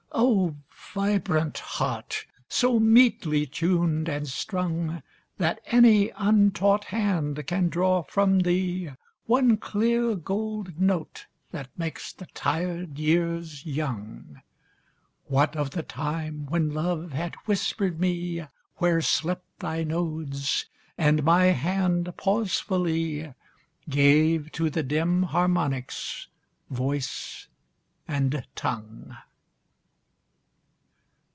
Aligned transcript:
O 0.13 0.55
vibrant 0.93 1.57
heart! 1.57 2.27
so 2.49 2.77
metely 2.79 3.45
tuned 3.49 4.09
and 4.09 4.27
strung 4.27 5.01
That 5.37 5.61
any 5.67 6.11
untaught 6.17 6.83
hand 6.85 7.47
can 7.47 7.69
draw 7.69 8.03
from 8.03 8.39
thee 8.41 8.91
One 9.25 9.55
clear 9.55 10.15
gold 10.15 10.79
note 10.79 11.27
that 11.51 11.69
makes 11.77 12.11
the 12.11 12.25
tired 12.35 12.99
years 12.99 13.65
young 13.65 14.41
What 15.27 15.55
of 15.55 15.71
the 15.71 15.81
time 15.83 16.45
when 16.47 16.73
Love 16.73 17.13
had 17.13 17.35
whispered 17.45 17.97
me 17.99 18.45
Where 18.75 19.01
slept 19.01 19.59
thy 19.59 19.83
nodes, 19.85 20.65
and 20.97 21.23
my 21.23 21.45
hand 21.45 22.13
pausefully 22.17 23.33
Gave 23.89 24.51
to 24.51 24.69
the 24.69 24.83
dim 24.83 25.23
harmonics 25.23 26.27
voice 26.69 27.47
and 28.09 28.45
tongue? 28.55 29.15